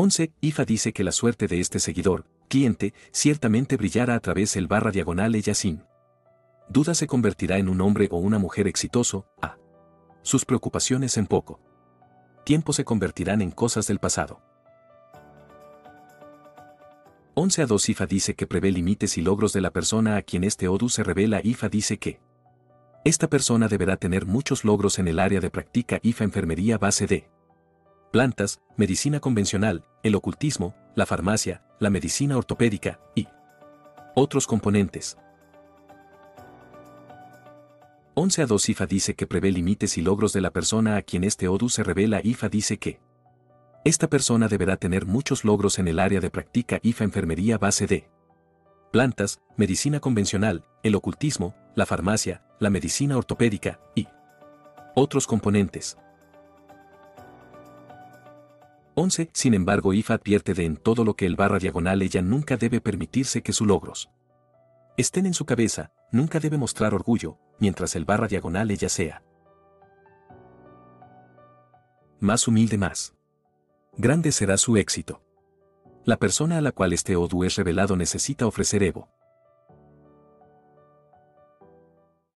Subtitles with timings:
[0.00, 0.32] 11.
[0.40, 4.92] IFA dice que la suerte de este seguidor, cliente, ciertamente brillará a través del barra
[4.92, 5.82] diagonal Eyasin.
[6.68, 9.56] Duda se convertirá en un hombre o una mujer exitoso, A.
[10.22, 11.58] Sus preocupaciones en poco.
[12.44, 14.40] Tiempo se convertirán en cosas del pasado.
[17.34, 20.44] 11 a 2 IFA dice que prevé límites y logros de la persona a quien
[20.44, 22.20] este Odu se revela IFA dice que
[23.04, 27.28] esta persona deberá tener muchos logros en el área de práctica IFA enfermería base de
[28.10, 33.28] plantas, medicina convencional, el ocultismo, la farmacia, la medicina ortopédica y
[34.14, 35.16] otros componentes.
[38.14, 41.22] 11 a 2 IFA dice que prevé límites y logros de la persona a quien
[41.22, 43.00] este Odu se revela IFA dice que
[43.84, 48.08] esta persona deberá tener muchos logros en el área de práctica IFA enfermería base de
[48.90, 54.08] plantas, medicina convencional, el ocultismo, la farmacia, la medicina ortopédica y
[54.96, 55.96] otros componentes.
[58.98, 59.30] 11.
[59.32, 62.80] Sin embargo, IFA advierte de en todo lo que el barra diagonal ella nunca debe
[62.80, 64.10] permitirse que sus logros
[64.96, 69.22] estén en su cabeza, nunca debe mostrar orgullo, mientras el barra diagonal ella sea
[72.18, 73.14] más humilde más
[73.96, 75.22] grande será su éxito.
[76.04, 79.08] La persona a la cual este Odu es revelado necesita ofrecer Evo.